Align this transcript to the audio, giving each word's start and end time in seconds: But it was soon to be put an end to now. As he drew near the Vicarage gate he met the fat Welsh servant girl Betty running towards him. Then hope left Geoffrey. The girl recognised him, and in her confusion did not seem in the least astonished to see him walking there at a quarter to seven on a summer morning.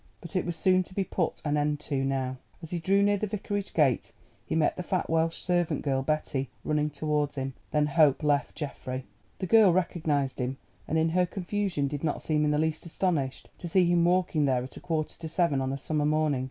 But 0.19 0.35
it 0.35 0.47
was 0.47 0.55
soon 0.55 0.81
to 0.85 0.95
be 0.95 1.03
put 1.03 1.43
an 1.45 1.57
end 1.57 1.79
to 1.81 2.03
now. 2.03 2.37
As 2.63 2.71
he 2.71 2.79
drew 2.79 3.03
near 3.03 3.17
the 3.17 3.27
Vicarage 3.27 3.71
gate 3.71 4.13
he 4.47 4.55
met 4.55 4.75
the 4.75 4.81
fat 4.81 5.11
Welsh 5.11 5.37
servant 5.37 5.83
girl 5.83 6.01
Betty 6.01 6.49
running 6.63 6.89
towards 6.89 7.35
him. 7.35 7.53
Then 7.69 7.85
hope 7.85 8.23
left 8.23 8.55
Geoffrey. 8.55 9.05
The 9.37 9.45
girl 9.45 9.71
recognised 9.71 10.39
him, 10.39 10.57
and 10.87 10.97
in 10.97 11.09
her 11.09 11.27
confusion 11.27 11.87
did 11.87 12.03
not 12.03 12.19
seem 12.23 12.43
in 12.43 12.49
the 12.49 12.57
least 12.57 12.83
astonished 12.87 13.47
to 13.59 13.67
see 13.67 13.85
him 13.85 14.03
walking 14.03 14.45
there 14.45 14.63
at 14.63 14.75
a 14.75 14.79
quarter 14.79 15.19
to 15.19 15.29
seven 15.29 15.61
on 15.61 15.71
a 15.71 15.77
summer 15.77 16.05
morning. 16.07 16.39